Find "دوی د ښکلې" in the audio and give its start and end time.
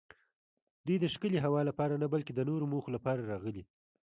0.85-1.39